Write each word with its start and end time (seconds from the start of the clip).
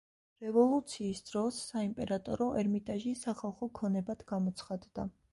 რევოლუციის 0.43 1.19
დროს 1.25 1.59
საიმპერატორო 1.73 2.47
ერმიტაჟი 2.61 3.13
სახალხო 3.19 3.69
ქონებად 3.81 4.25
გამოცხადდა. 4.33 5.05